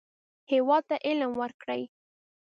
هېواد 0.51 0.83
ته 0.89 0.95
علم 1.07 1.31
ورکړئ 1.41 1.81